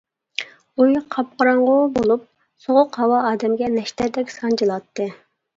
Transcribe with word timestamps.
ئوي 0.79 0.95
قاپقاراڭغۇ 1.15 1.75
بولۇپ، 1.97 2.25
سوغۇق 2.65 2.99
ھاۋا 3.03 3.21
ئادەمگە 3.29 3.71
نەشتەردەك 3.77 4.37
سانجىلاتتى. 4.39 5.09